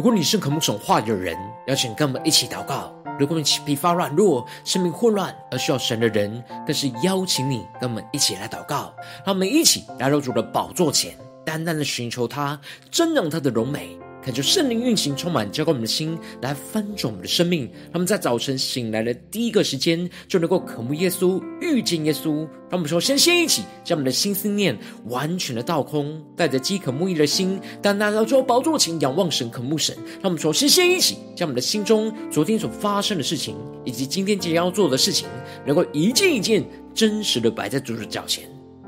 [0.00, 1.36] 如果你是渴慕神话的人，
[1.66, 8.94] 邀请跟我们一起祷告；如果你疲乏软弱、生命混乱而需要神的人，更是邀请你跟我们一起来祷告。
[9.26, 11.14] 让我们一起来到主的宝座前，
[11.44, 12.58] 单单的寻求他，
[12.90, 13.94] 真让他的荣美。
[14.22, 17.70] 恳求圣灵运行，充满浇灌我们的心，来翻转我们的生命。
[17.90, 22.46] 他们在早晨醒来的第一个时间，就能够渴慕耶稣，遇见耶稣。
[22.68, 29.96] 让我们说，先先一起将我们的心思念完全的倒空，带着饥渴慕义的心，单单来到宝座前仰望神，渴慕神。
[30.20, 35.26] 让我们说，先先一起将我们的心中昨天所发生的事情，以及今天即将要做的事情，
[35.66, 36.62] 能够一件一件
[36.94, 38.44] 真实的摆在主的脚前。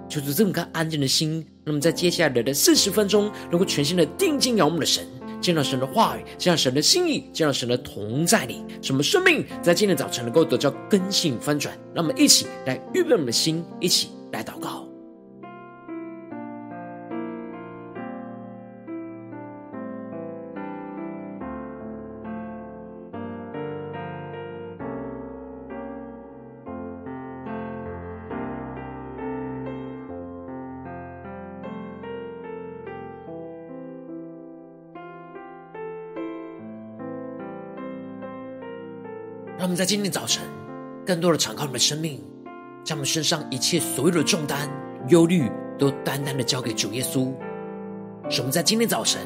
[0.08, 5.06] 就是这么个安静的心，那么在接下来的四十分钟，能够全心的定睛仰望的神。
[5.42, 11.76] 见到神的话语，见到神的心意，见到神的同在里，什么生命在今天早晨能够得到根性翻转？
[11.92, 14.91] 让我们一起来预备我们的心，一起来祷告。
[39.62, 40.42] 让我们在今天早晨，
[41.06, 42.20] 更多的敞开我们的生命，
[42.82, 44.68] 将我们身上一切所有的重担、
[45.06, 47.32] 忧虑，都单单的交给主耶稣。
[48.28, 49.20] 使我们在今天早晨，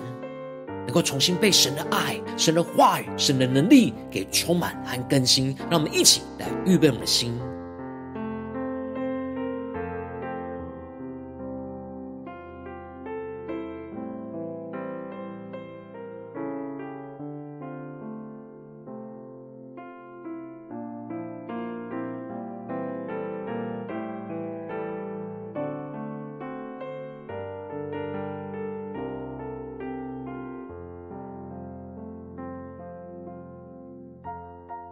[0.84, 5.56] 能够重新被神的爱、神的话语、神的能力给充满和更新。
[5.70, 7.34] 让我们一起来预备我们的心。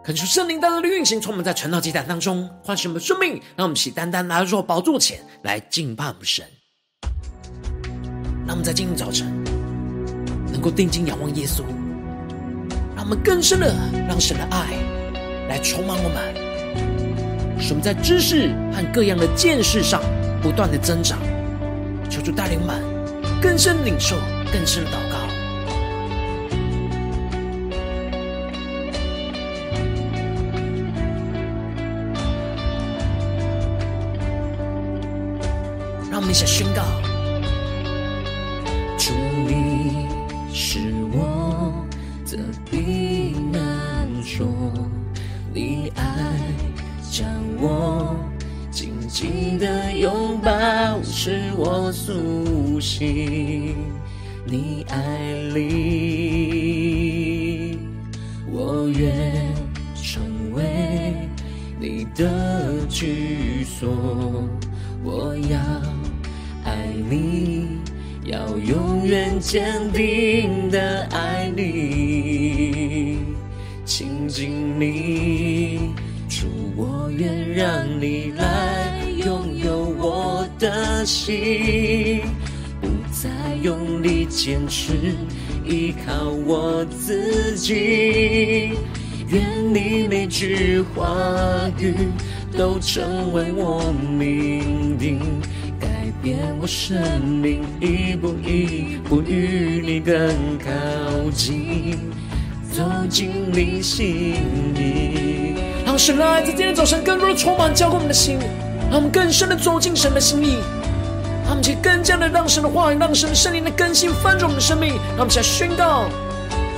[0.05, 6.45] 恳求圣灵带来的运行，充满在传道祭坛当中，唤醒我们的生命，让我们起单单来到宝座前来敬拜我们神。
[8.45, 9.25] 让我们在今天早晨
[10.51, 11.63] 能够定睛仰望耶稣，
[12.95, 13.73] 让我们更深的
[14.07, 14.77] 让神的爱
[15.49, 20.03] 来充满我们，使我们在知识和各样的见识上
[20.39, 21.17] 不断的增长。
[22.11, 24.15] 求主带领我们更深领受，
[24.53, 25.24] 更深的祷告。
[36.27, 36.81] 你想宣告，
[38.97, 39.13] 主
[39.47, 40.07] 你
[40.51, 40.79] 是
[41.13, 41.85] 我
[42.25, 44.47] 的避难所，
[45.53, 46.03] 你爱
[47.11, 47.27] 将
[47.59, 48.15] 我
[48.71, 50.51] 紧紧的拥抱，
[51.03, 53.75] 使我苏醒。
[54.47, 55.69] 你爱里，
[58.51, 59.53] 我愿
[59.95, 61.29] 成为
[61.79, 64.49] 你的居所，
[65.03, 65.74] 我要。
[68.67, 73.19] 永远坚定的爱你，
[73.85, 75.91] 亲近你，
[76.27, 82.21] 主我愿让你来拥有我的心，
[82.81, 83.29] 不再
[83.61, 84.93] 用力坚持
[85.63, 88.71] 依靠我自己，
[89.27, 91.05] 愿你每句话
[91.79, 91.93] 语
[92.57, 95.19] 都成为我命定。
[96.25, 101.99] 变我生命一步一步与你更靠近，
[102.71, 104.33] 走进你心
[104.73, 105.53] 里。
[105.85, 108.39] 让神的爱在今天早晨更多的充满浇灌我们的心，
[108.89, 110.55] 让我们更深的走进神的心里，
[111.43, 114.95] 让我们去更加的让神的话语，让神的圣灵的更新翻转我们的生命。
[115.15, 116.09] 让我们来宣告：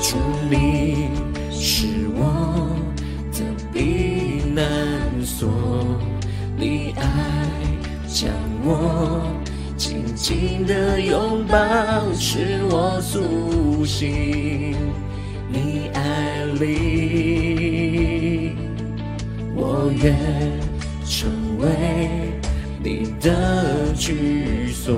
[0.01, 0.17] 主
[0.49, 1.07] 你
[1.49, 1.87] 是
[2.17, 2.75] 我
[3.31, 4.65] 的避难
[5.25, 5.47] 所，
[6.57, 7.03] 你爱
[8.09, 8.29] 将
[8.65, 9.23] 我。
[9.77, 11.55] 紧紧的拥抱，
[12.13, 14.75] 使我苏醒。
[15.49, 18.55] 你爱里，
[19.55, 20.15] 我愿
[21.05, 21.29] 成
[21.59, 21.69] 为
[22.83, 24.95] 你的居所。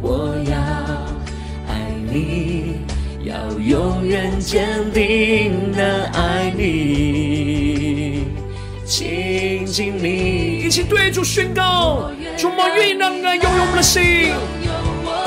[0.00, 0.56] 我要
[1.66, 2.76] 爱你，
[3.24, 8.22] 要永远坚定的爱你。
[8.86, 14.32] 亲近你，一起对主宣告：主，我愿意让你来拥有我们的心。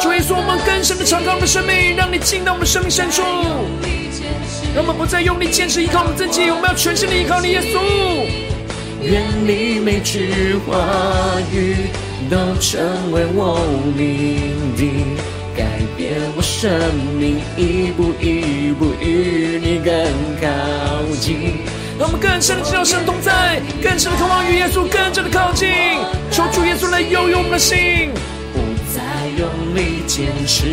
[0.01, 3.21] 主耶稣，我们更深的敞开我们的生命，让你进到我们的生命深处。
[4.73, 7.77] 让我们不再用力坚持依靠我们自己，我们要全心的依靠你，耶稣。
[9.03, 10.75] 愿你每句话
[11.53, 11.85] 语
[12.31, 12.81] 都成
[13.11, 13.61] 为我
[13.95, 15.15] 命定，
[15.55, 15.63] 改
[15.95, 16.67] 变我生
[17.19, 19.93] 命一步一步与你更
[20.41, 21.76] 靠近。
[21.99, 25.67] 让我们更深的知道神同在，更深的渴望与耶稣更加的靠近。
[26.29, 28.11] 求主耶稣来拥有我们的心，
[28.53, 28.59] 不
[28.93, 29.01] 再
[29.35, 30.67] 用力坚持，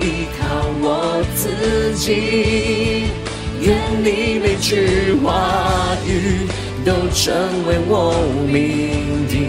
[0.00, 3.12] 依靠我自己。
[3.60, 5.60] 愿你每句话
[6.04, 6.48] 语
[6.84, 7.32] 都成
[7.68, 8.14] 为我
[8.48, 9.46] 命定，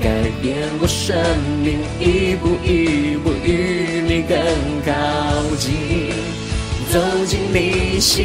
[0.00, 0.06] 改
[0.40, 1.16] 变我生
[1.60, 4.38] 命，一步一步与你更
[4.86, 4.94] 靠
[5.58, 6.12] 近，
[6.92, 8.24] 走进你心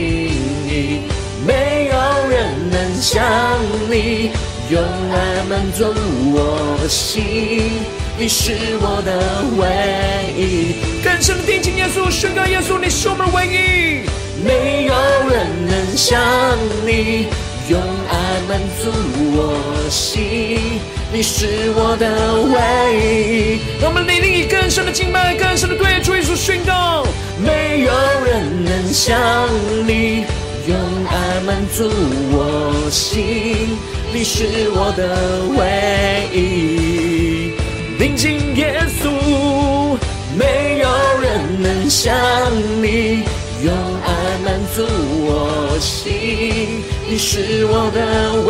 [0.69, 1.01] 里。
[1.43, 1.90] 没有
[2.31, 3.21] 人能像
[3.89, 4.31] 你
[4.69, 5.83] 用爱满足
[6.33, 7.83] 我心，
[8.17, 11.03] 你是我的唯一。
[11.03, 14.07] 更深的定睛耶稣，宣告耶稣，你是我们唯一。
[14.45, 14.93] 没有
[15.29, 16.21] 人能像
[16.87, 17.27] 你
[17.67, 18.89] 用爱满足
[19.35, 20.79] 我心，
[21.11, 22.07] 你是我的
[22.47, 22.55] 唯
[22.97, 23.59] 一。
[23.81, 27.05] 让我们灵里以更深的敬拜，更深的对主耶稣宣告，
[27.37, 27.91] 没有
[28.23, 29.19] 人能像
[29.85, 30.23] 你。
[30.67, 31.89] 用爱满足
[32.33, 33.77] 我心，
[34.13, 35.01] 你是我的
[35.57, 36.39] 唯一。
[37.97, 39.09] 临近耶稣，
[40.37, 40.87] 没有
[41.19, 42.15] 人能像
[42.81, 43.23] 你。
[43.63, 44.83] 用爱满足
[45.25, 45.29] 我
[45.79, 47.97] 心，你是我的
[48.45, 48.49] 唯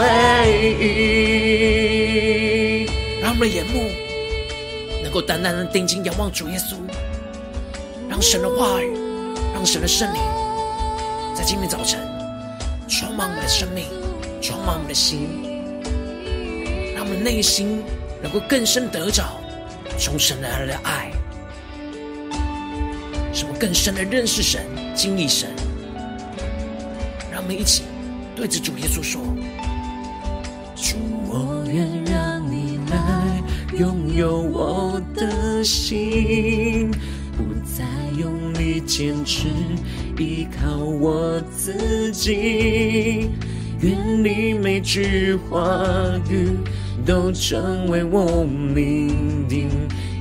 [0.80, 2.86] 一。
[3.22, 3.90] 让我们的眼目
[5.02, 6.76] 能够单单的定睛仰望主耶稣，
[8.10, 8.92] 让神的话语，
[9.54, 10.22] 让神的圣灵。
[11.34, 12.00] 在今天早晨，
[12.88, 13.86] 充满我们的生命，
[14.42, 15.30] 充满我们的心，
[16.94, 17.82] 让我们内心
[18.22, 19.24] 能够更深得着
[19.98, 21.12] 从神而来的爱，
[23.34, 25.50] 使我们更深的认识神、经历神。
[27.32, 27.84] 让我们一起
[28.36, 29.22] 对着主耶稣说
[30.76, 33.42] ：“主，我愿让你来
[33.80, 36.92] 拥有我的心。”
[37.78, 37.86] 再
[38.20, 39.48] 用力坚持，
[40.18, 43.30] 依靠我自己。
[43.80, 45.84] 愿你每句话
[46.30, 46.50] 语
[47.06, 49.70] 都成为我命定，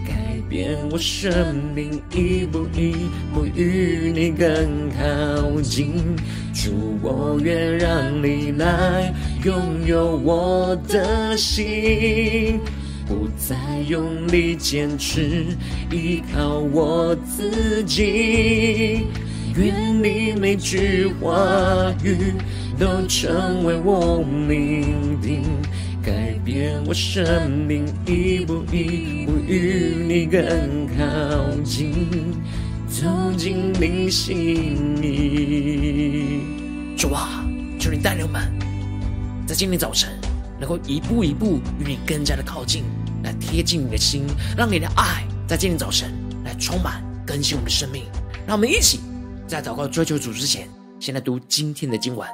[0.07, 0.15] 改
[0.49, 1.33] 变我生
[1.75, 2.95] 命，一步一
[3.35, 6.17] 步与你更靠近。
[6.55, 9.13] 主，我愿让你来
[9.45, 12.61] 拥有我的心。
[13.11, 13.57] 不再
[13.89, 15.45] 用力坚持，
[15.91, 19.05] 依靠我自己。
[19.57, 22.35] 愿你每句话语
[22.79, 25.43] 都成为我命定，
[26.01, 30.41] 改变我生命，一步一步与你更
[30.97, 31.93] 靠近，
[32.89, 36.43] 走进你心里。
[36.97, 37.45] 主啊，
[37.77, 38.41] 求你带领我们，
[39.49, 40.11] 在今天早晨
[40.61, 42.85] 能够一步一步与你更加的靠近。
[43.25, 44.27] 来贴近你的心，
[44.57, 46.11] 让你的爱在今天早晨
[46.45, 48.05] 来充满更新我们的生命。
[48.47, 49.01] 让我们一起
[49.47, 50.69] 在祷告追求主之前，
[50.99, 52.27] 先来读今天的经文。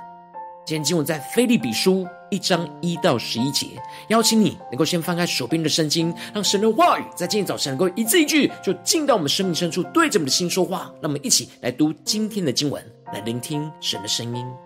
[0.65, 3.67] 今天经文在腓利比书一章一到十一节。
[4.09, 10.93] 邀请你能够先翻开手边的圣经，让神的话语在今天早晨能够一字一句就进到我们生命深处，对着我们的心说话。
[11.01, 14.66] 让我们一起来读今天的经文，来聆听神的声音。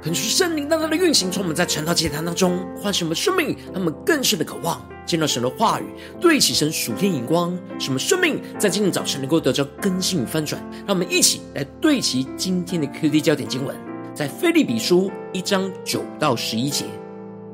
[0.00, 5.84] 恳求圣灵当中的运行，从我们在晨祷祭坛当中唤醒我们生命，他们更深的渴望见到神的话语，
[6.20, 10.62] 对齐神属天眼光，什么生命在今天早晨能够得到更新与翻转。
[10.86, 13.76] 让我们一起来对齐今天的 QD 焦点经文，
[14.14, 16.84] 在腓利比书一章九到十一节。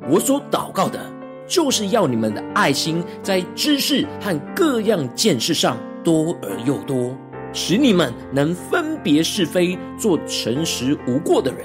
[0.07, 1.01] 我所祷告的，
[1.49, 7.17] 就是要你们的爱心在知识和各样见识上多而又多，
[7.55, 11.65] 使你们能分别是非，做诚实无过的人。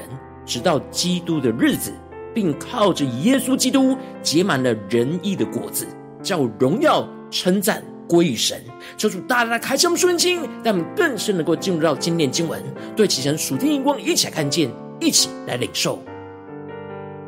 [0.49, 1.93] 直到基督的日子，
[2.33, 5.85] 并靠着耶稣基督结满了仁义的果子，
[6.23, 8.59] 叫荣耀称赞归于神。
[8.97, 12.59] 求主大大开启我们属灵心，让我们更深能够进入到今天经文，
[12.95, 15.99] 对齐神属天荧光，一起来看见，一起来领受。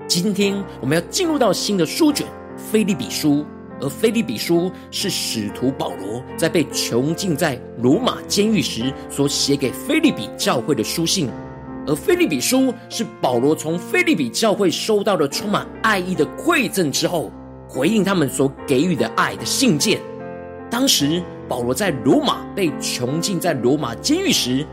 [0.07, 2.25] 今天我们要进入到新的书卷——
[2.57, 3.45] 腓利比书，
[3.79, 11.29] 而腓利比书是使徒保罗在被囚禁在罗马监狱时所写给腓利比教会的书信。
[11.87, 17.31] 而腓立比书是保罗从腓立比教会收到了充满爱意的馈赠之后，
[17.67, 19.99] 回应他们所给予的爱的信件。
[20.69, 24.65] 当时保罗在罗马被囚禁在罗马监狱时，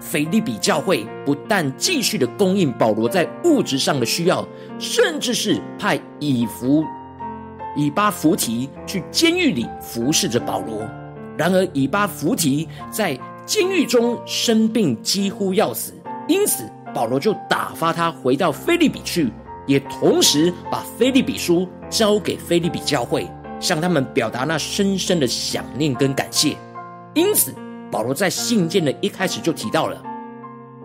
[0.00, 4.46] 腓立比教会不但继续的供应保罗在物质上的需要，
[4.78, 6.82] 甚至是派以弗
[7.76, 10.88] 以巴弗提去监狱里服侍着保罗。
[11.36, 15.92] 然而以巴弗提在监狱中生病，几乎要死。
[16.30, 16.62] 因此，
[16.94, 19.32] 保罗就打发他回到腓利比去，
[19.66, 26.56] 也同时把腓利比书交给腓利比教会，向他们表达那深深的想念跟感谢。
[27.14, 27.52] 因此，
[27.90, 30.00] 保罗在信件的一开始就提到了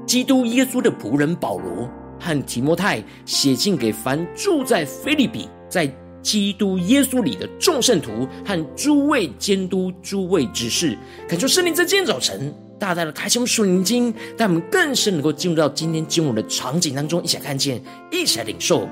[0.04, 1.88] 基督耶稣的仆人保罗
[2.20, 5.88] 和提摩太写信给凡住在腓利比，在
[6.24, 10.98] 基督耶稣里的众圣徒和诸位监督、诸位执事，
[11.30, 12.52] 恳求圣灵在今天早晨。
[12.77, 18.88] 大大的开启属灵经，让我们更深能够进入到今天经文的场景当中，一起来看见，一起来领受。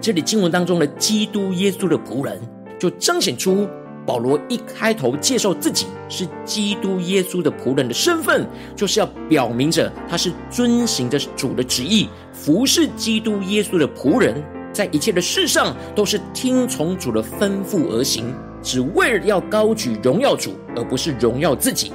[0.00, 2.40] 这里经文当中的基督耶稣的仆人，
[2.78, 3.68] 就彰显出
[4.06, 18.32] 保罗一开头介绍自己是基督耶稣的仆人的身份，就是要表明着他是遵行着主的旨意，服侍基督耶稣的仆人，在一切的事上都是听从主的吩咐而行，
[18.62, 21.92] 只为了要高举荣耀主，而不是荣耀自己。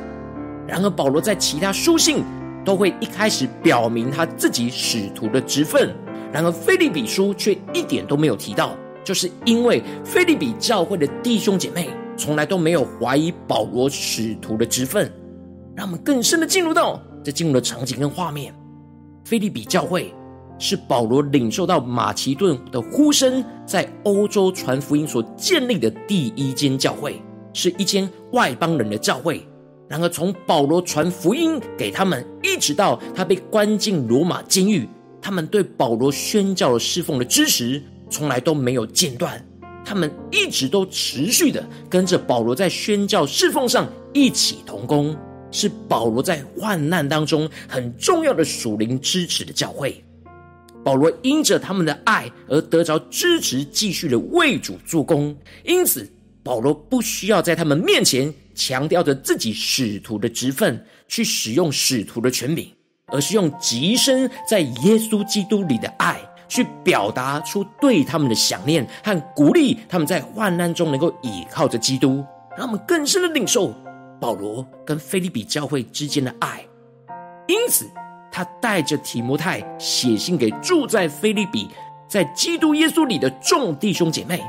[0.72, 2.24] 然而，保罗在其他书信
[2.64, 5.94] 都会一开始表明他自己使徒的职分，
[6.32, 8.74] 然而腓利比书却一点都没有提到，
[9.04, 15.12] 就是因为腓利比教会的弟兄姐妹从来都没有怀疑保罗使徒的职分。
[15.76, 18.56] 让我们更深的进入到这进入的场景跟画面。
[19.26, 20.14] 腓利比教会
[20.58, 29.46] 是保罗领受到马其顿的呼声，在欧洲传福音所建立的第一间教会，是一间外邦人的教会。
[29.92, 34.88] 然而，从保罗传福音给他们，一直到他被关进罗马监狱，
[35.22, 39.46] 他们对保罗宣教的侍奉的支持，从来都没有间断。
[39.84, 45.14] 他们一直都持续的跟着保罗在宣教侍奉上一起同工，
[45.52, 50.02] 是保罗在患难当中很重要的属灵支持的教会。
[50.86, 55.36] 保罗因着他们的爱而得着支持，继续的为主做工。
[55.66, 56.10] 因此，
[56.42, 58.34] 保罗不需要在他们面前。
[58.64, 62.72] 强调着自己使徒的职分，去使用使徒的权柄，
[63.08, 72.24] 而是用极深在耶稣基督里的爱，去表达出对他们的想念和鼓励，他们在患难中能够倚靠着基督，
[72.56, 73.74] 让他们更深的领受
[74.20, 76.64] 保罗跟腓利比教会之间的爱。
[77.48, 77.90] 因此，
[78.32, 81.68] 他带着提摩太写信给住在腓利比，
[82.08, 84.40] 在基督耶稣里的众弟兄姐妹。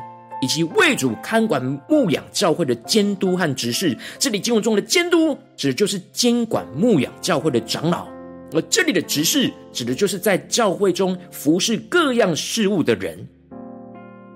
[0.42, 8.08] 以及为主看管牧养教会的监督和执事，这里经文中的监督指的就是监管牧养教会的长老，
[8.52, 13.16] 而这里的执事指的就是在教会中服侍各样事务的人。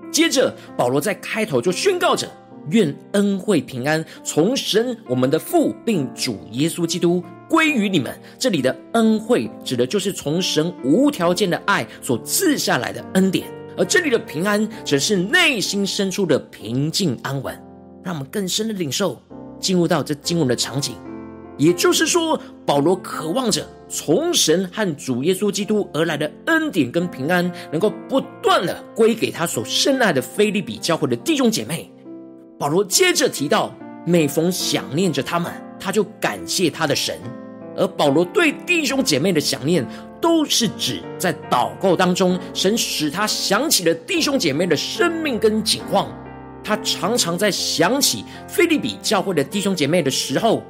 [0.09, 2.25] 接着，保罗在开头就宣告着：
[2.69, 8.17] 愿恩惠平安从神我们的父并主耶稣基督归于你们。
[8.39, 13.56] 这里的恩惠指的就是从神无条件的爱所赐下来的恩典。
[13.77, 17.55] 而这里的平安，则是内心深处的平静安稳，
[18.03, 19.21] 让我们更深的领受，
[19.59, 20.95] 进入到这经文的场景。
[21.57, 31.91] 也就是说，保罗渴望着从神和主耶稣基督而来的恩典跟平安，能够不断的归给他所深爱的腓利比教会的弟兄姐妹。
[32.59, 37.19] 保罗接着提到，每逢想念着他们，他就感谢他的神。
[37.75, 39.85] 而保罗对弟兄姐妹的想念，
[40.21, 46.07] 都是指在祷告当中，神使他想起了弟兄姐妹的生命跟景况。
[46.63, 50.63] 他常常在想起腓利比教会的弟兄姐妹的时候，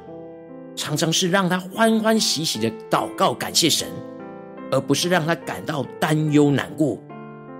[0.76, 3.86] 常常是让他欢欢喜喜的祷告感谢神。
[4.70, 6.98] 而不是让他感到担忧难过。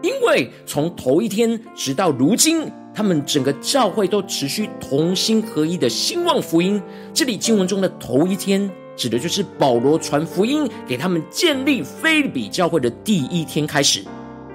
[0.02, 6.80] 因为从头一天直到如今，他们整个教会都持续同心合一的兴旺福音。
[7.14, 14.02] 这里经文中的头一天，指的就是保罗传福音给他们建立菲比教会的第一天开始，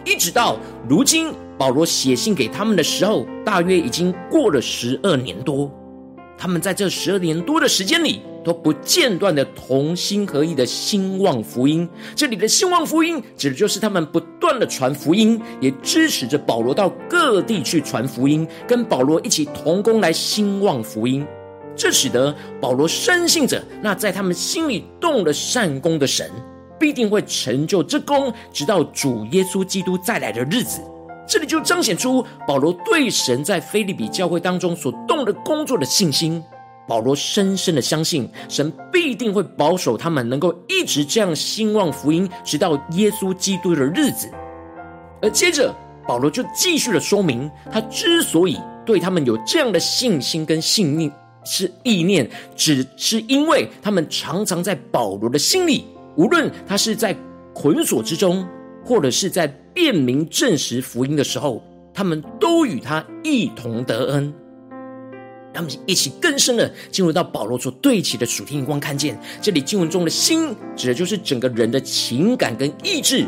[0.06, 0.58] 一直到
[0.88, 5.72] 如今，保罗写信给他们的时候，大约已经过了十二年多。
[6.38, 11.88] 他们在这十二年多的时间里，都不间断的同心合意的兴旺福音。
[12.14, 21.26] 这里的兴旺福音，指的就是他们不断的传福音，也支持着保罗到各地去传福音，跟保罗一起同工来兴旺福音。
[21.76, 26.30] 这使得保罗深信着，那在他们心里动了善工的神，
[26.80, 30.82] 必定会成就这工，直到主耶稣基督再来的日子。
[31.26, 36.44] 这里就彰显出保罗对神在腓利比教会当中所动的工作的信心。
[36.86, 44.30] 保罗深深的相信，神必定会保守他们能够一直这样兴旺福音，直到耶稣基督的日子。
[45.22, 45.74] 而接着，
[46.06, 51.10] 保罗就继续的说明，他之所以对他们有这样的信心跟信念，
[51.44, 57.16] 是意念，只是因为他们常常在保罗的心里，无论他是在
[57.54, 58.48] 捆锁之中，
[58.84, 64.34] 或者是在辨明证实福音的时候，他们都与他一同得恩。
[65.54, 73.28] 他们一起更深的进入到保罗所对齐的属天光，看见这里经文中的心，指的就是整个人的情感跟意志。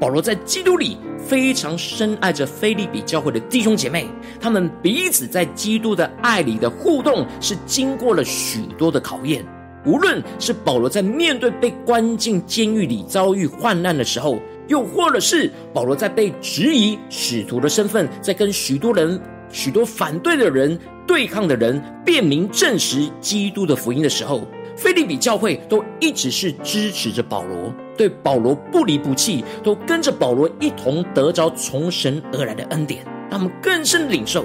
[0.00, 4.06] 保罗在基督里非常深爱着腓利比教会的弟兄姐妹，
[4.40, 9.44] 他们彼此在基督的爱里的互动，是经过了许多的考验。
[9.86, 34.44] 无论是保罗在面对被关进监狱里遭遇患难的时候，又或者是保罗在被质疑使徒的身份，在跟许多人、许多反对的人对抗的人辩明证实基督的福音的时候，腓利比教会都一直是支持着保罗，对保罗不离不弃，都跟着保罗一同得着从神而来的恩典，他们更深领受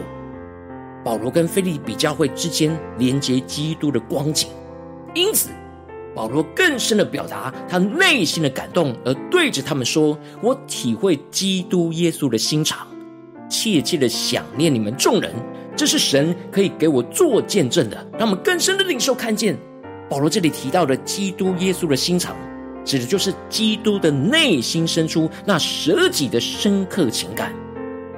[1.03, 4.49] 保罗跟腓利比教会之间连接基督的光景，
[5.13, 5.49] 因此。
[6.15, 12.85] 保罗更深的表达他内心的感动，而对着他们说：“我体会基督耶稣的心肠，
[13.47, 15.31] 切切的想念你们众人。
[15.77, 19.55] 这是神可以给我做见证的，让我们更深的领受看见。
[20.10, 22.36] 保罗这里提到的基督耶稣的心肠，
[22.84, 27.54] 指的就是基督的内心深处那舍己的深刻情感。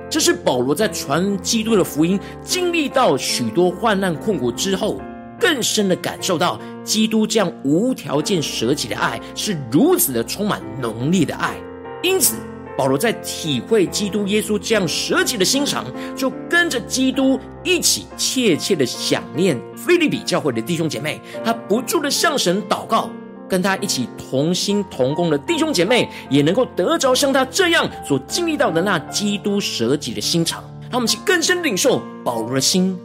[0.09, 4.99] 这是保罗在传基督的福音，经历到许多患难困苦之后。”
[5.41, 11.55] 更深的感受到基督这样无条件舍己的爱是如此的充满浓烈的爱，
[12.03, 12.35] 因此
[12.77, 23.09] 保罗在体会基督耶稣这样舍己的心肠，就跟着基督一起切切的想念腓利比教会的弟兄姐妹，他不住的向神祷告，
[23.47, 32.97] 跟他一起同心同工的弟兄姐妹也能够得着像他这样所经历到的那基督舍己的心肠，他们去更深领受保罗的心。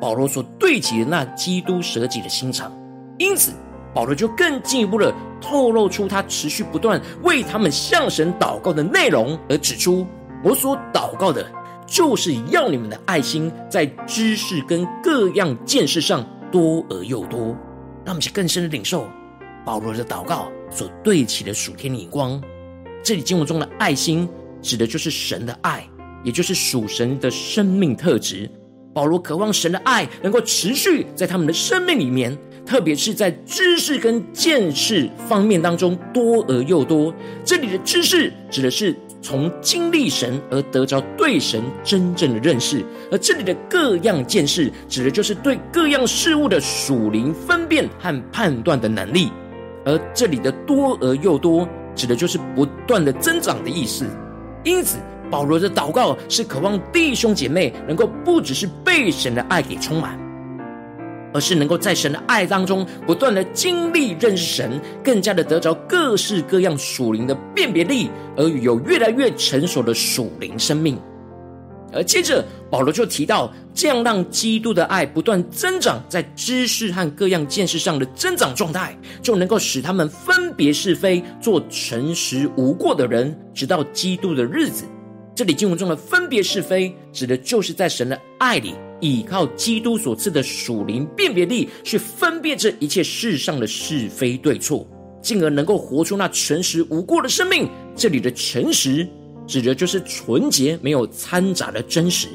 [0.00, 2.72] 保罗所对齐的那基督舍己的心肠，
[3.18, 3.52] 因此
[3.94, 10.06] 保罗就更进一步的透露出他持续不断为他们向神祷告的内容，而指出
[10.42, 11.44] 我所祷告的，
[11.86, 17.54] 就是要你们的爱心在知识跟各样见识上多而又多。
[18.04, 19.06] 让我们去更深的领受
[19.64, 22.40] 保罗的祷告所对齐的属天的眼光。
[23.04, 24.28] 这里经文中的爱心，
[24.60, 25.84] 指的就是神的爱，
[26.24, 28.50] 也就是属神的生命特质。
[28.94, 37.12] 保罗渴望神的爱能够持续在他们的生命里面，特别是在知识跟见识方面当中多而又多。
[37.44, 49.30] 这里的知识指的是从经历神而得着对神真正的认识，而这里的各样见识指的就是对各样事物的属灵分辨和判断的能力。
[49.84, 54.06] 而这里的多而又多指的就是不断的增长的意思。
[54.64, 54.98] 因此。
[55.30, 60.18] 保罗的祷告是渴望弟兄姐妹能够不只是被神的爱给充满，
[61.32, 70.98] 而是能够在神的爱当中不断的经历认识神，更加的得着各式各样属灵的辨别力，而有越来越成熟的属灵生命。
[71.94, 84.84] 而接着保罗就提到，这样让基督的爱不断增长，在知识和各样见识上的增长状态，就能够使他们分别是非，做诚实无过的人，直到基督的日子。
[85.34, 94.86] 这里经文中的分别是非，指的就是在神的爱里，依靠基督所赐的属灵辨别力，去分辨这一切世上的是非对错，
[95.20, 97.68] 进而能够活出那诚实无过的生命。
[97.96, 99.06] 这里的诚实，
[99.46, 102.28] 指的就是纯洁、没有掺杂的真实。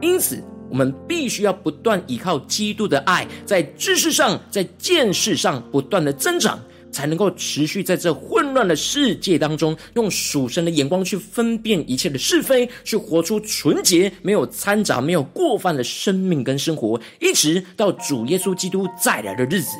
[0.00, 6.58] 因此，我们必须要不断依靠基督的爱，在知识上、在见识上不断的增长。
[6.98, 19.76] 才能够持续在这混乱的世界当中，用属神的眼光去分辨一切的是非，去活出纯洁、没有掺杂、没有过犯的生命跟生活，一直到主耶稣基督再来的日子。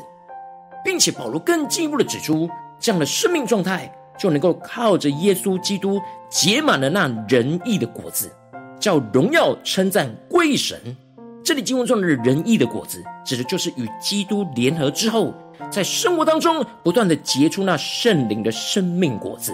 [0.85, 6.01] 并且保罗更进一步的指出，这样的生命状态就能够靠着耶稣基督
[6.31, 8.31] 结满了那仁义的果子，
[8.79, 10.97] 叫荣耀称赞归神。
[11.44, 15.33] 这里经文中的仁义的果子，指的就是与基督联合之后，
[15.70, 19.53] 在生活当中不断的结出那圣灵的生命果子。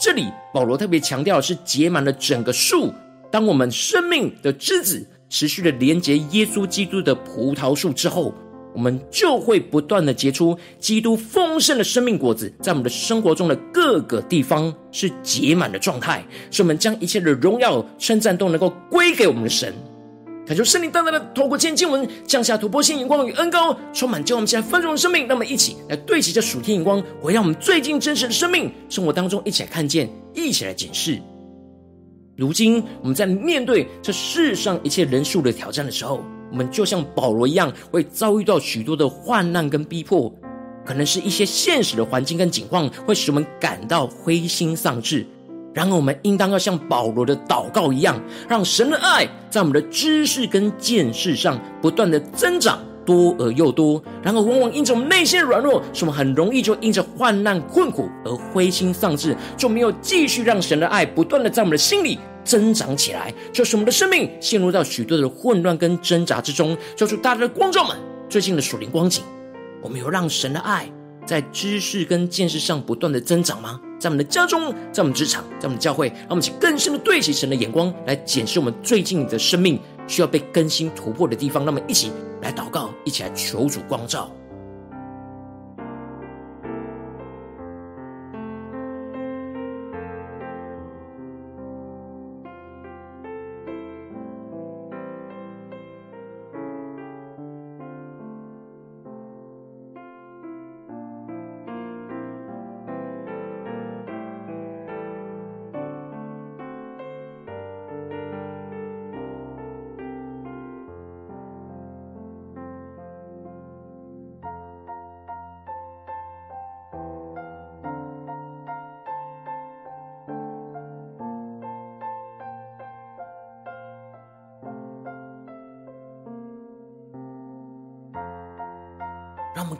[0.00, 2.92] 这里保罗特别强调是结满了整个树。
[3.30, 8.34] 当我们生命的枝子持续的连接耶稣基督的葡萄树之后，
[8.74, 19.74] 我们就会不断的结出基督丰盛的生命果子，在我们的生活中的各个地方是结满的状态，使我们将一切的荣耀称赞都能够归给我们的神。
[20.48, 25.28] 恳求圣灵单单的透过今天经文降下突破性眼光与恩膏，充满叫我们现在丰盛的生命。
[25.28, 31.20] 让我们一起来对齐这属天眼光，回到我们最近真实的生命生活当中，一起来看见，一起来检视。
[32.34, 40.34] 如今我们在面对这世上一切人数的挑战的时候，我们就像保罗一样，会遭遇到许多的患难跟逼迫，
[40.82, 45.26] 可能是一些现实的环境跟境况，会使我们感到灰心丧志。
[45.78, 54.02] 然而，我们应当要像保罗的祷告一样，让神的爱在我们的知识跟见识上不断的增长，多而又多。
[54.20, 66.76] 然而，往往因着我们内心的软弱，使我们很容易就因着患难困苦而灰心丧志，就没有继续让神的爱不断的在我们的心里增长起来，就使我们的生命陷入到许多的混乱跟挣扎之中。
[66.96, 67.96] 就是大家的光照们，
[68.28, 69.22] 最近的属灵光景，
[69.80, 70.90] 我们有让神的爱
[71.24, 73.80] 在知识跟见识上不断的增长吗？
[73.98, 81.64] 在我们的家中，在我们职场，在我们的教会，让我们一起更深的对齐神的眼光，来检视我们最近的生命需要被更新突破的地方。
[81.64, 84.30] 让我们一起来祷告，一起来求主光照。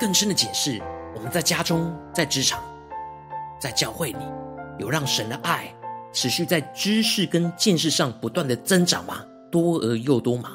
[0.09, 0.81] 更深的解释：
[1.15, 2.65] 我们在家中、在职场、
[3.61, 4.19] 在教会里，
[4.79, 5.71] 有让神的爱
[6.15, 9.23] 持续在知识跟见识上不断的增长吗？
[9.53, 10.53] 多而又多吗？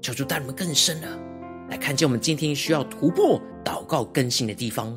[0.00, 1.08] 求主带我们更深的
[1.70, 4.90] 来看见我们今天需要突破、祷告更新的地方，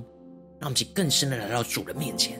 [0.59, 2.39] 让我们去更深的来到主的面前。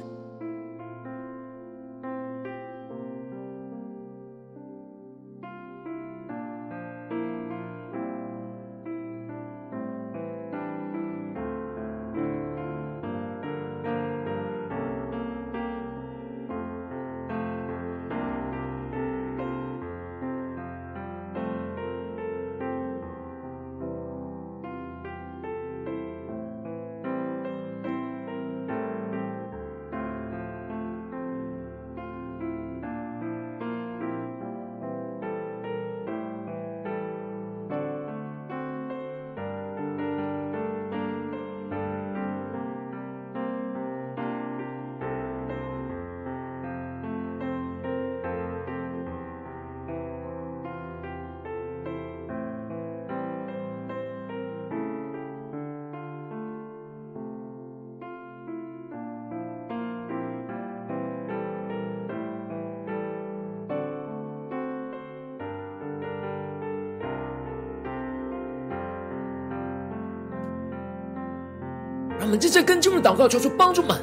[72.24, 74.00] 让我们在这更进一步的祷告，求出帮助们，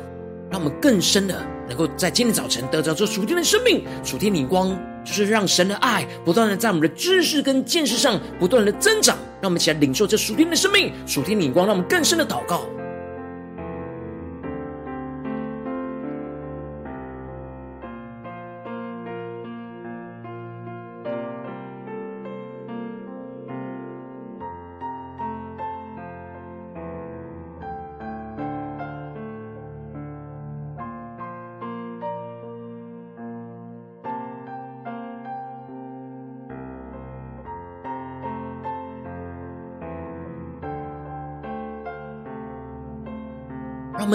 [0.50, 9.16] 让我们更深的能够在今天早晨得着这属天的生命、属天领光，就是让神的爱不断的在我们的知识跟见识上不断的增长。
[9.40, 12.66] 让我们一起来领受这属天的生命、属天领光，让我们更深的祷告。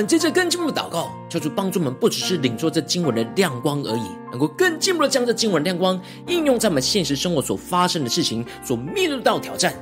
[0.06, 9.74] 接着更进一步祷告，求主帮助我们，不只是领受这经文的亮光而已，能够更进一步的将这经文亮光应用在我们现实生活所发生的事情，所面对到挑战。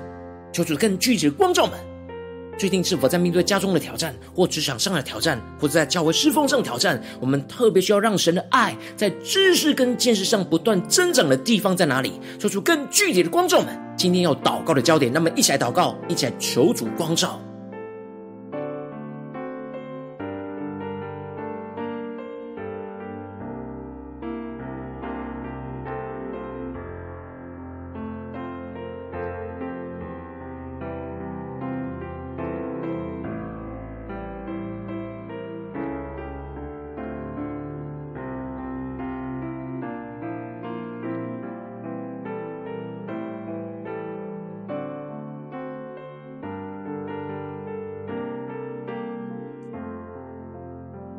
[0.52, 1.74] 求主更具体的光照们。
[2.56, 7.02] 最近是否在面对家中的挑战，或职场上的挑战，或者在教会侍奉上的挑战？
[7.20, 12.14] 我们特别需要让神的爱在知识跟见识上不断增长的地方在哪里？
[12.40, 13.76] 求主更具体的光照们。
[13.98, 17.42] 今天要祷告的焦点，那么一起来祷告，一起来求主光照。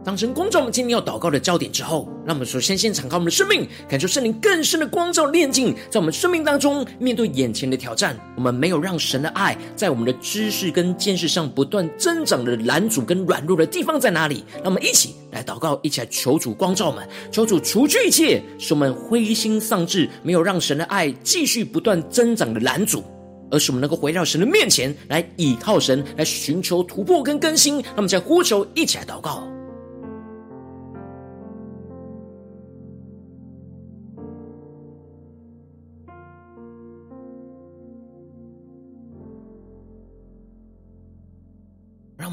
[0.04, 14.44] 当神光照我们今天要祷告的焦点之后，让我们首先先敞开我们的生命，感受圣灵更深的光照炼净，在我们生命当中面对眼前的挑战，我们没有让神的爱在我们的知识跟见识上不断增长的拦阻跟软弱的地方在哪里？
[14.56, 23.02] 让我们一起来祷告，一起来求主光照们，求主除去一切使我们灰心丧志、没有让神的爱继续不断增长的拦阻，
[23.50, 27.78] 而是我们能够回到神的面前来倚靠神，来寻求突破跟更新。
[27.78, 29.48] 那我们再呼求，一起来祷告。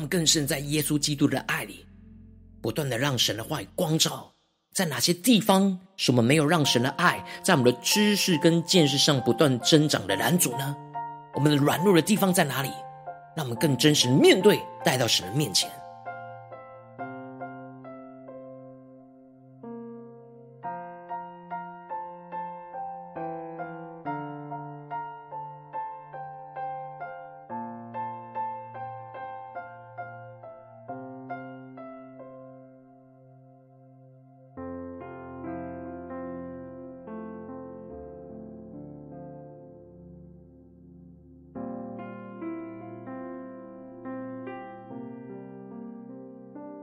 [0.02, 1.86] 们更深在耶稣基督的爱里，
[2.60, 4.34] 不断的让神的话语光照，
[4.74, 10.76] 在哪些地方是我们没有让神的爱在我们的知识跟见识上不断增长的拦阻呢？
[11.36, 12.70] 我们的软弱的地方在哪里？
[13.38, 15.70] 让我们更真实面对，带到神的面前。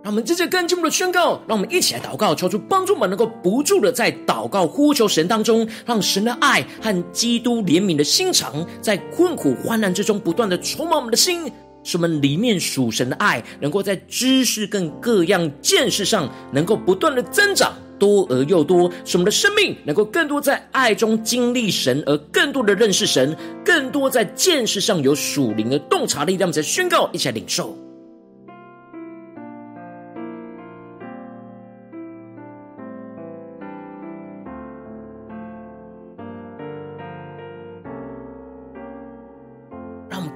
[0.09, 11.53] 我们接着更进一步的宣告，让我们一起来祷告，求主帮助我们能够不住的在祷告呼求神当中，让神的爱和基督怜悯的心肠，在困苦患难之中不断的充满我们的心，
[11.85, 26.33] 使我们里面属神的爱，能够在知识跟各样见识上，能够不断的增长，多而又多，使我们的生命能够更多在爱中经历神，而更多的认识神，更多在见识上有属灵的洞察力。
[26.33, 27.77] 让我们在宣告，一起来领受。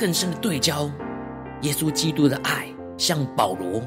[0.03, 0.91] 更深的对焦，
[1.61, 2.67] 耶稣基督的爱，
[2.99, 3.81] 像保罗，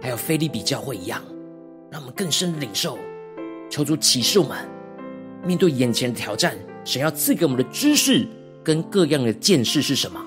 [0.00, 1.20] 还有腓利比教会一样，
[1.90, 2.96] 让我们更深的领受，
[3.68, 4.56] 求主启示我们，
[5.44, 8.24] 面对眼前的挑战，神要赐给我们的知识
[8.62, 10.24] 跟各样的见识是什么？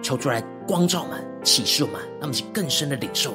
[0.00, 3.34] 求出来光照们，启示们，让我们更深的领受。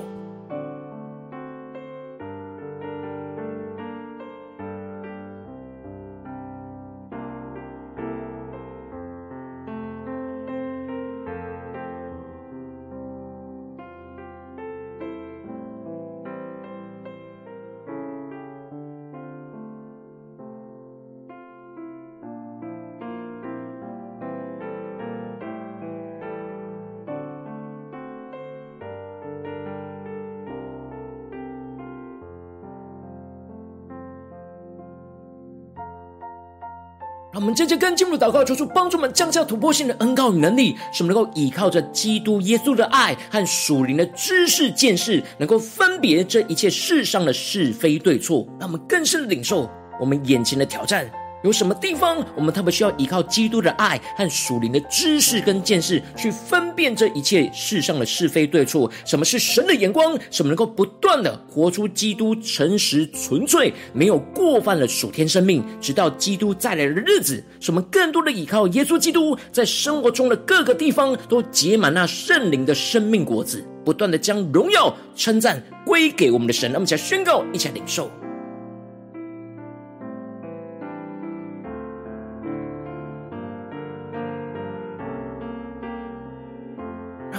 [37.60, 49.70] 接着更进入祷告，求主帮助我们降下突破性的恩告与能力，使我们能够依靠着基督耶稣的爱和属灵的知识见识，能够分别这一切世上的是非对错，让我们更深的领受
[50.00, 51.12] 我们眼前的挑战。
[51.42, 58.92] 有什么地方，我们特别需要依靠基督的爱和属灵的知识跟见识，去分辨这一切世上的是非对错？
[59.06, 60.18] 什么是神的眼光？
[60.30, 67.44] 什么能够不断的活出基督诚实纯粹、没有过犯的属天生命，直到基督再来的日子？
[67.62, 76.70] 使我们更多的依靠耶稣基督，在生活中的各个地方都结满那圣灵的生命果子，不断的将荣耀称赞归给我们的神。
[76.72, 78.12] 那么，一起来宣告，一起来领受。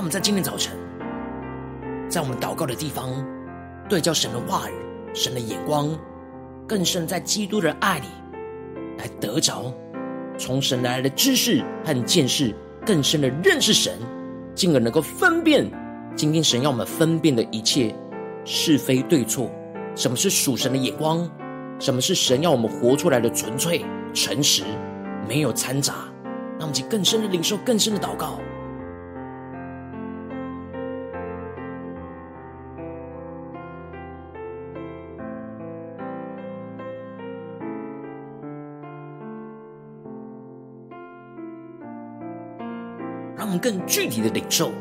[0.09, 0.73] 在今天早晨，
[2.09, 3.11] 在我们祷告的地方，
[3.89, 4.73] 对焦神的话语、
[5.13, 5.91] 神的眼光，
[6.67, 8.07] 更深在基督的爱里
[8.99, 9.73] 来得着
[10.39, 12.55] 从神来的知识和见识，
[12.87, 13.99] 更深的认识神，
[14.55, 15.69] 进而能够分辨
[16.15, 17.95] 今天神要我们分辨的一切
[18.45, 19.51] 是非对错，
[19.95, 21.29] 什么是属神的眼光，
[21.79, 23.85] 什么是神要我们活出来的纯粹、
[24.15, 24.63] 诚实，
[25.29, 25.95] 没有掺杂。
[26.59, 28.39] 让我们更深的领受，更深的祷告。
[43.61, 44.73] 更具体的领受，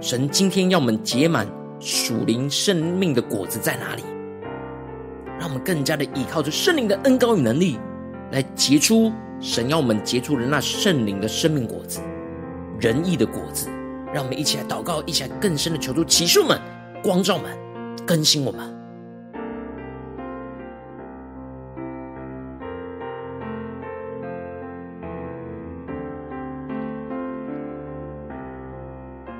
[0.00, 1.46] 神今天要我们结满
[1.80, 4.02] 属灵生命的果子在哪里？
[5.38, 7.78] 让我们更加的依靠着圣灵的恩膏与能力，
[8.30, 9.10] 来结出。
[9.40, 12.00] 神要我们结出的那圣灵的生命果子，
[12.78, 13.68] 仁义的果子，
[14.14, 16.56] 让我们一起来祷告，一起来更深的求助启示们、
[17.02, 17.58] 光照们、
[18.06, 18.81] 更新我们。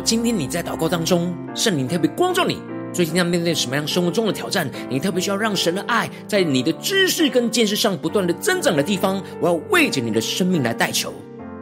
[0.00, 2.58] 今天你在祷告当中，圣灵特别光照你，
[2.92, 4.70] 最近要面对什么样生活中的挑战？
[4.88, 11.12] 你特别需要让神的爱在你的知识跟见识上不断的增长的地方，我要为着你的生命来代求。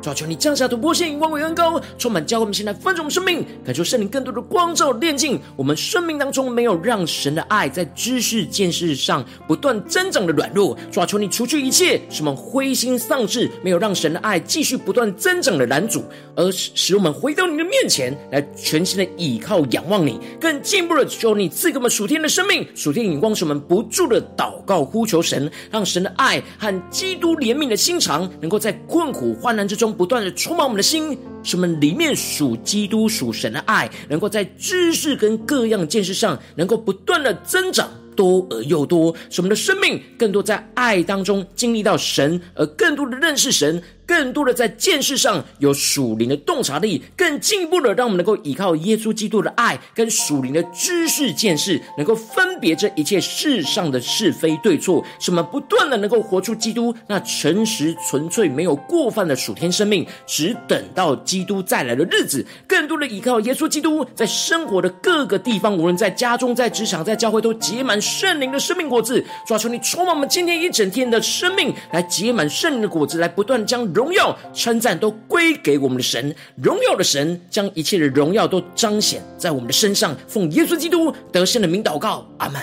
[0.05, 10.77] 主求你降下突破线，光为恩膏，充满教会我们现在分盛生命，感受圣灵更多的光照炼净我们生命当中没有让神的爱在知识见识上不断增长的软弱。
[10.93, 16.05] 主求你除去一切什么灰心丧志，没有让神的爱继续不断增长的拦阻，
[16.37, 29.94] 而使我们回到你的面前来，全心的倚靠仰望你，更进一步的求你赐给我们属天的生命，属天眼光，使我们不住的祷告呼求神，让神的爱和基督怜悯的心肠，能够在困苦患难之中。
[29.95, 37.89] 不断的充满我们的心，使我们里面属基督、属神的爱，能够在知识跟各样见识上，能够不断的增长。
[38.17, 68.01] 多而又多，使我们的生命更多在爱当中经历到神，而更多的认识神，更多的在见识上有属灵的洞察力，更进一步的让我们能够依靠耶稣基督的爱跟属灵的知识见识，能够分别这一切世上的是非对错，使我们不断的能够活出基督那诚实纯粹没有过犯的属天生命，只等到基督再来的日子，更多的依靠耶稣基督，在生活的各个地方，无论在家中、在职场、在教会，都结满。
[68.05, 76.35] 圣灵的生命果子，抓住你充满我们今天一整天的生命，来结满圣灵的果子，来不断将荣耀、称赞都归给我们的神。
[76.57, 80.17] 荣耀的神将一切的荣耀都彰显在我们的身上。
[80.27, 82.61] 奉耶稣基督得胜的名祷告，阿门。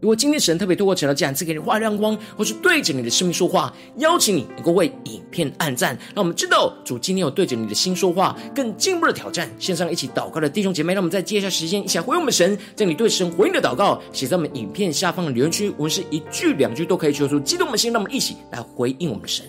[0.00, 9.48] 如果今天神特别透过这样次给你画亮光，或是对着你的生命说话，邀请你能够为影片按赞，让我们知道主今天有对着你的心说话，更进一步的挑战。
[9.60, 19.46] 线上一起祷告的弟兄姐妹，让我们再接下时间一起来回应我们神，将你对神回应的祷告写在我们影片下方的留言区，我们是一句两句都可以求出激动的心，让我们一起来回应我们的神。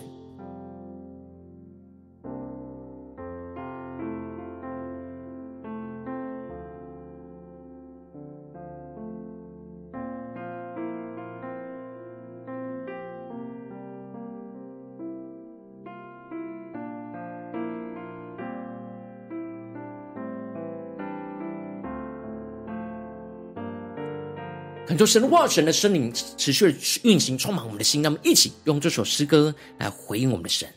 [24.94, 28.00] 很多神话神的圣灵持续的运行，充满我们的心。
[28.00, 30.68] 让我们一起用这首诗歌来回应我们的神，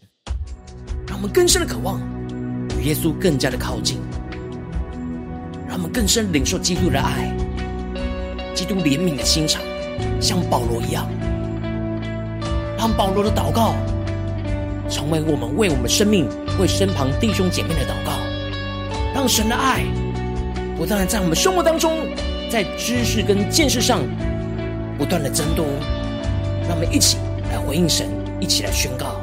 [1.07, 2.01] 让我们更深的渴望
[2.79, 3.99] 与耶稣更加的靠近，
[5.67, 7.31] 让我们更深领受基督的爱。
[8.55, 9.61] 基督怜悯的心肠，
[10.19, 11.07] 像保罗一样，
[12.75, 13.75] 让保罗的祷告
[14.89, 16.27] 成为我们为我们生命、
[16.59, 18.13] 为身旁弟兄姐妹的祷告，
[19.13, 19.85] 让神的爱
[20.75, 21.99] 不断在我们生活当中，
[22.49, 24.01] 在知识跟见识上
[24.97, 25.65] 不断的增多，
[26.67, 27.17] 让我们一起
[27.51, 28.07] 来回应神，
[28.39, 29.21] 一起来宣告。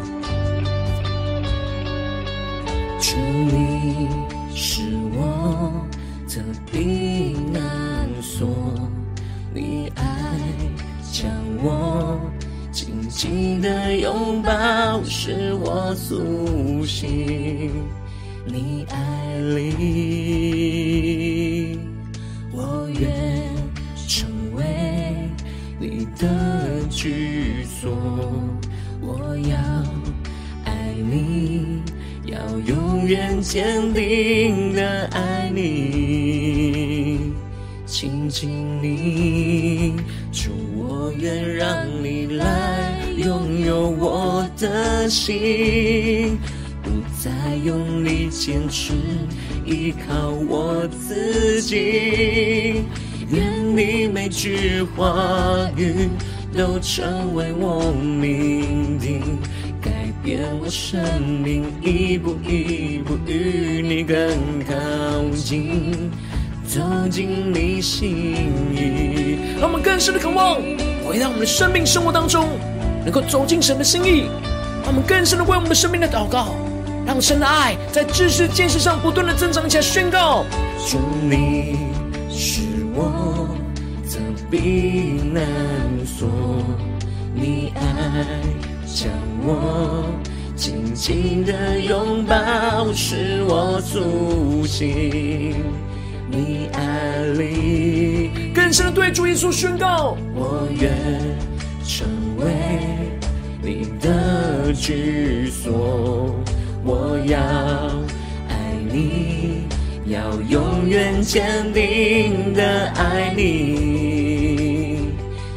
[3.01, 4.09] 主，你
[4.55, 5.72] 是我
[6.29, 8.49] 的避难所，
[9.53, 10.03] 你爱
[11.12, 11.31] 将
[11.62, 12.18] 我
[12.70, 17.70] 紧紧的拥抱，使我苏醒。
[18.47, 19.75] 你爱里，
[27.05, 27.92] 去做，
[29.02, 29.59] 我要
[30.64, 31.82] 爱你。
[32.24, 37.34] 要永远坚定的爱你，
[37.84, 38.48] 亲近
[38.82, 39.92] 你，
[40.32, 46.38] 主，我愿让你来拥有我的心，
[46.82, 46.88] 不
[47.22, 48.94] 再用力坚持
[49.66, 52.84] 依靠我自己，
[53.28, 56.09] 愿你每句话语
[56.57, 59.20] 都成为我命定。
[59.82, 59.90] 改
[60.22, 64.16] 变我生命一步一步与你更
[64.64, 64.74] 靠
[65.34, 66.11] 近，
[66.66, 66.80] 走
[67.11, 68.09] 进你心
[68.72, 69.36] 意。
[69.61, 70.55] 让我们更深的渴望，
[71.07, 72.48] 回到我们的生命生活当中，
[73.05, 74.28] 能够走进神的心意。
[74.84, 76.55] 让我们更深的为我们生命的祷告，
[77.05, 79.82] 让神的爱在知识见识上不断的增长起来。
[79.82, 80.44] 宣告：
[80.88, 80.98] 主，
[81.28, 81.76] 你
[82.30, 82.61] 是
[82.94, 83.48] 我
[84.55, 85.44] 避难
[86.07, 86.28] 所，
[87.34, 88.24] 你爱。
[88.86, 89.11] 将
[89.42, 90.05] 我
[90.55, 95.57] 紧紧的拥抱，使我苏醒。
[96.30, 100.92] 你爱里更深的对主耶稣宣告：我愿
[101.84, 102.07] 成
[102.38, 102.46] 为
[103.61, 106.32] 你的居所。
[106.84, 107.40] 我要
[108.48, 109.64] 爱你，
[110.07, 114.98] 要永远坚定的爱你，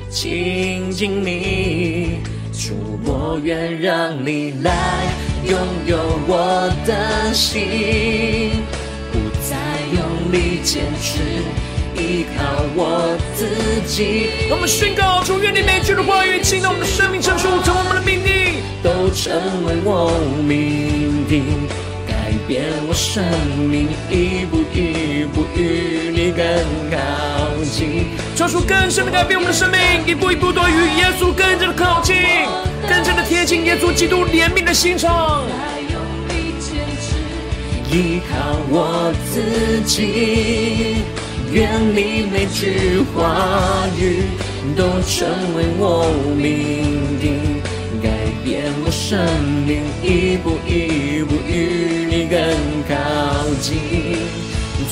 [0.10, 2.20] 亲近你。
[2.54, 4.72] 主，我愿让你来
[5.46, 8.64] 拥有我的心，
[9.12, 9.20] 不
[9.50, 9.58] 再
[9.94, 11.20] 用力坚持
[12.02, 13.48] 依靠我自
[13.86, 14.30] 己。
[14.48, 19.36] 让我们宣告：主，愿你每句的话语进到我们的生命深处，成为我们的命定，都成
[19.66, 20.10] 为我
[20.48, 21.87] 命定，改
[22.48, 23.22] 变我生
[23.70, 26.46] 命，一步一步与你更
[26.90, 26.98] 靠
[27.66, 28.06] 近。
[28.36, 32.16] 传出更深的改变我们的生命，一步一步都与耶稣更加的靠近。
[32.88, 35.44] 更加的贴近耶稣基督怜悯的心肠，
[37.92, 41.04] 依靠我自己，
[41.52, 44.24] 愿你每句话语
[44.78, 47.62] 都成为我命定，
[48.02, 48.10] 改
[48.46, 49.20] 变我生
[49.66, 51.52] 命，一步一步与
[51.96, 51.97] 你
[52.30, 52.40] 更
[52.88, 52.96] 靠
[53.62, 54.18] 近。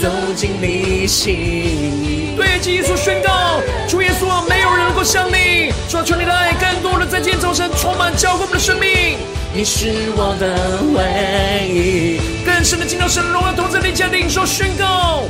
[0.02, 9.18] 走进你心里，对基督宣告，主耶稣，没有人能够像你，主啊，求你的爱更多的在今天早晨充满浇灌我们的生命。
[9.54, 15.24] 你是我的唯一，更深的进到神荣耀同在里，家领受宣告，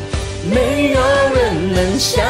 [0.49, 1.01] 没有
[1.36, 2.26] 人能像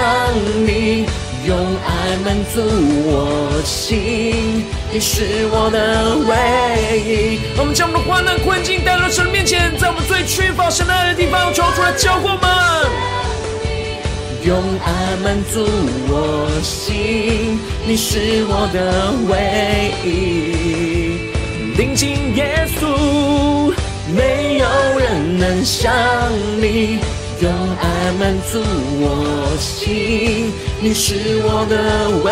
[0.65, 1.05] 你。
[1.45, 2.59] 用爱满足
[3.05, 6.33] 我心，你是我的唯
[6.99, 7.39] 一。
[7.59, 12.49] 我们将我们的患难困境带到神面前，在我们最缺乏神爱的地方，求主来浇灌我们。
[14.43, 15.67] 用爱满足
[16.09, 21.29] 我心，你是我的唯一。
[21.77, 23.71] 临近耶稣，
[24.15, 24.65] 没有
[24.97, 25.93] 人能像
[26.59, 26.97] 你。
[27.41, 32.31] 用爱满足我心，你是我的唯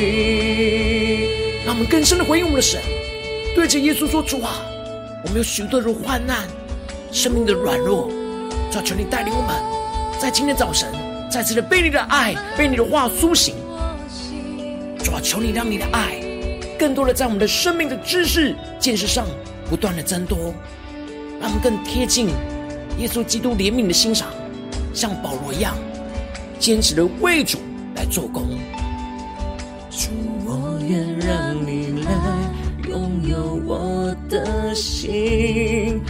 [0.00, 1.64] 一。
[1.66, 2.80] 让我们更深的回应我们的神，
[3.54, 4.64] 对着耶稣说：“主啊，
[5.24, 6.48] 我们有许多的患难，
[7.12, 8.08] 生命的软弱，
[8.70, 9.54] 主要，求你带领我们，
[10.18, 10.88] 在今天早晨
[11.30, 13.54] 再次的被你的爱、被你的话苏醒。
[15.02, 16.18] 主啊，求你让你的爱
[16.78, 19.26] 更多的在我们的生命的知识、见识上
[19.68, 20.54] 不断的增多，
[21.42, 22.30] 让我们更贴近。”
[22.98, 24.28] 耶稣基督怜悯的欣赏，
[24.92, 25.74] 像保罗一样，
[26.58, 27.58] 坚持的为主
[27.96, 28.56] 来做工。
[29.90, 30.10] 主，
[30.44, 32.12] 我愿让你来
[32.88, 36.00] 拥有我的心，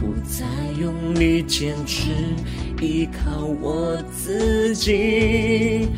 [0.00, 0.46] 不再
[0.80, 2.10] 用力坚持
[2.80, 5.88] 依靠我自己。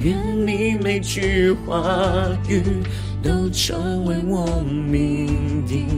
[0.00, 2.62] 愿你每句话语
[3.20, 5.97] 都成为我命定。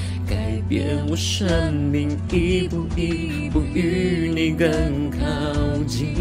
[0.71, 6.15] 愿我生命，一步一步与你更靠近，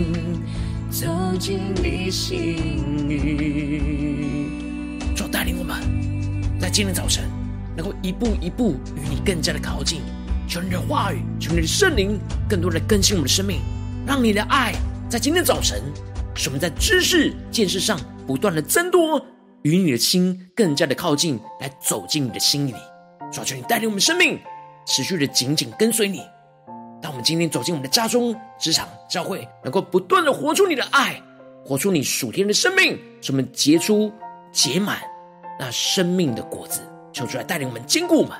[0.90, 1.06] 走
[1.38, 4.48] 进你心里。
[5.14, 5.80] 主带领我们，
[6.58, 7.22] 在今天早晨
[7.76, 10.00] 能够一步一步与你更加的靠近。
[10.48, 13.60] 求你的话语，求你的圣灵，更多的更新我们的生命，
[14.04, 14.74] 让你的爱
[15.08, 15.80] 在今天早晨，
[16.34, 17.96] 使我们在知识、见识上
[18.26, 19.24] 不断的增多，
[19.62, 22.74] 与你的心更加的靠近，来走进你的心里。
[23.30, 24.38] 求求你带领我们生命，
[24.86, 26.22] 持续的紧紧跟随你。
[27.00, 31.20] 当我们今天走进我们的家中、职场、教会，能够不断的活出你的爱，
[31.64, 34.12] 活出你属天的生命，使我们结出
[34.52, 35.00] 结满
[35.58, 36.82] 那生命的果子。
[37.12, 38.36] 求主来带领我们，坚固我们。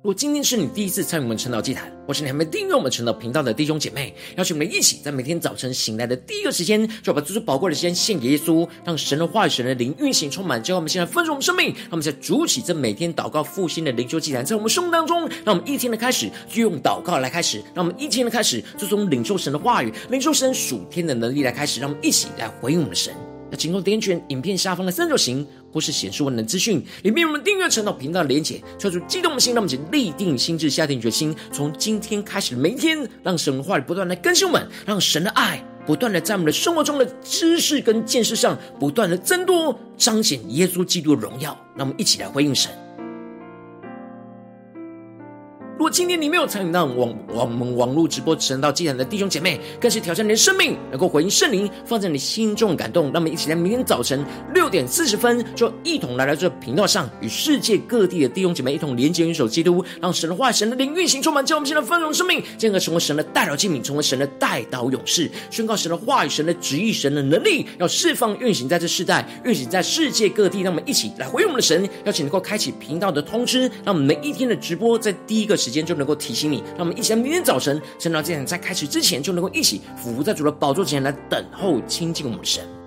[0.00, 10.62] 如果今天是你第一次参与我们晨祷祭坛，或是你还没订阅我们晨祷频道的弟兄姐妹，邀请我们一起在每天早晨醒来的第一个时间，就把最最宝贵的时间献给耶稣，让神的话语、神的灵运行充满。
[10.62, 23.12] 之后我们现在丰盛我们生命，让我们在主起这每天祷告复兴的灵修祭坛，在我们生命当中，让我们一天的开始就用祷告来开始，让我们一天的开始就从领受神的话语、领受神属天的能力来开始，让我们一起来回应我们的神。
[23.50, 41.56] 那请够点选影片下方的三角形，或是显示文的资讯，里面我们订阅陈祷频道的连结，抽出激动的心，让我们一起立定心智，下定决心，从今天开始的每一天，让神的话语不断的更新我们，让神的爱不断的在我们的生活中的知识跟见识上不断的增多，彰显耶稣基督的荣耀。
[41.76, 42.87] 让我们一起来回应神。
[45.78, 53.04] 如果今天你没有参与到网网们网络直播晨祷祭坛的弟兄姐妹，更是挑战你的生命，能够回应圣灵放在你心中感动。
[53.12, 70.62] 让我们一起在明天早晨六点四十分，就一同来到这个频道上，与世界各地的弟兄姐妹一同连接、元首基督，让神的话、神的灵运行充满，将我们现在丰荣生命，进而成为神的代祷器皿，成为神的代祷勇士，宣告神的话语、神的旨意、神的能力，要释放运行在这世代，运行在世界各地。
[70.62, 82.77] 让我们一起来回应我们的神，邀请能够开启频道的通知，让我们每一天的直播在第一个时时间就能够提醒你，让我们一起在明天早晨，圣道祭坛在开始之前，就能够一起伏在主的宝座前来等候亲近我们的神。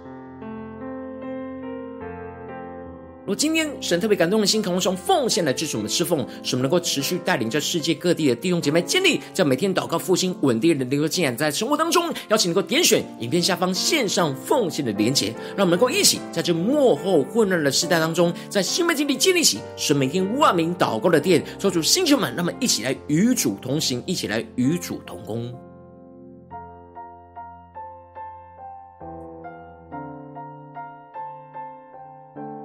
[3.31, 25.70] 如果今天神特别感动的心，渴望从奉献来支持我们侍奉，使我们能够持续带领着世界各地的弟兄姐妹建立，在每天祷告复兴稳定的灵修进展，在生活当中，邀请能够点选影片下方线上奉献的连结，让我们能够一起在这幕后混乱的时代当中，在新媒体里建立起使每天万名祷告的殿，做出星球们，让我们一起来与主同行，一起来与主同工。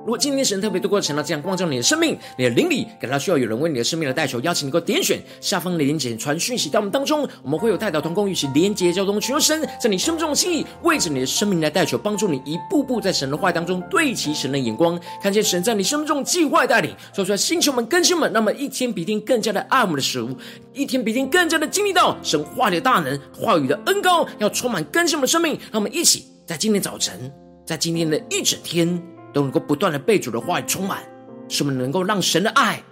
[0.07, 20.37] 如果今天神特别透过晨祷这样光照你的生命，你的灵里感到需要有人为你的生命来代求，邀请你给我点选下方的连结，传讯息到我们当中，我们会有代祷同工，一起连结交通，求神在你生命中的心意，为着你的生命来代求，帮助你一步步在神的话当中对齐神的眼光，看见神在你生命中计划带领，说出来星球们、更新们，那么一天比一天更加的爱我们的食物，
[20.73, 27.29] 一天比一天更加的经历到神话语的大能，话语的恩膏要充满更新们的生命，让我们一起在今天早晨，
[27.67, 29.16] 在今天的一整天。
[29.37, 31.03] 都能够不断的被主的话语充满，
[31.47, 32.83] 使我们能够让神的爱，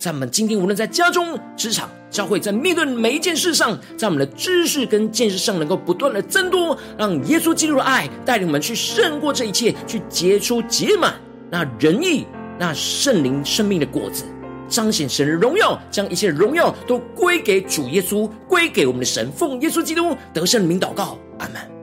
[0.00, 11.14] 在我们今天无论在家中、职场、教会，在面对每一件事上，在我们的知识跟见识上，能够不断的增多，让耶稣基督的爱带领我们去胜过这一切，去结出结满
[11.48, 12.26] 那仁义、
[12.58, 14.24] 那圣灵生命的果子，
[14.68, 21.81] 彰显神的荣耀，将一切荣耀都归给主耶稣，归给我们的神，奉耶稣基督得胜的名祷告，阿门。